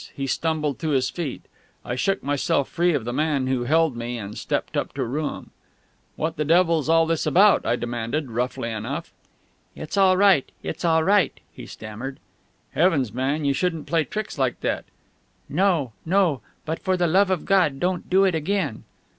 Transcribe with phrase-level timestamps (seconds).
[0.15, 1.43] He stumbled to his feet.
[1.85, 5.51] I shook myself free of the man who held me and stepped up to Rooum.
[6.15, 9.13] "What the devil's all this about?" I demanded, roughly enough.
[9.75, 10.51] "It's all right...
[10.63, 12.19] it's all right,..." he stammered.
[12.71, 14.85] "Heavens, man, you shouldn't play tricks like that!"
[15.47, 15.91] "No...
[16.03, 16.41] no...
[16.65, 18.85] but for the love of God don't do it again!..."